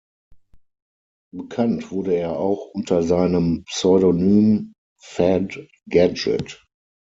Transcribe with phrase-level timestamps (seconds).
[1.31, 6.65] Bekannt wurde er auch unter seinem Pseudonym Fad Gadget.